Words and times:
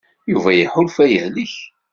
Yuba 0.31 0.51
iḥulfa 0.53 1.05
yehlek. 1.13 1.53